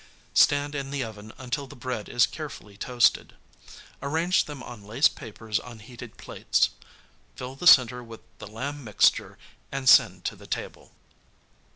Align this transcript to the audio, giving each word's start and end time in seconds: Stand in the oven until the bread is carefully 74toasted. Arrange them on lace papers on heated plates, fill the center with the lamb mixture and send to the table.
Stand 0.33 0.73
in 0.73 0.89
the 0.89 1.03
oven 1.03 1.31
until 1.37 1.67
the 1.67 1.75
bread 1.75 2.09
is 2.09 2.25
carefully 2.25 2.75
74toasted. 2.75 3.31
Arrange 4.01 4.45
them 4.45 4.63
on 4.63 4.83
lace 4.83 5.07
papers 5.07 5.59
on 5.59 5.77
heated 5.77 6.17
plates, 6.17 6.71
fill 7.35 7.53
the 7.53 7.67
center 7.67 8.03
with 8.03 8.21
the 8.39 8.47
lamb 8.47 8.83
mixture 8.83 9.37
and 9.71 9.87
send 9.87 10.25
to 10.25 10.35
the 10.35 10.47
table. 10.47 10.91